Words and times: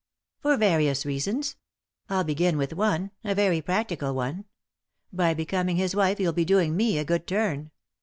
"For 0.41 0.57
various 0.57 1.05
reasons. 1.05 1.57
I'll 2.09 2.23
begin 2.23 2.57
with 2.57 2.73
one, 2.73 3.11
a 3.23 3.35
very 3.35 3.61
practical 3.61 4.15
one. 4.15 4.45
By 5.13 5.35
becoming 5.35 5.77
bis 5.77 5.93
wife 5.93 6.19
you'll 6.19 6.33
be 6.33 6.43
doing 6.43 6.75
me 6.75 6.97
a 6.97 7.05
good 7.05 7.27
turn." 7.27 7.69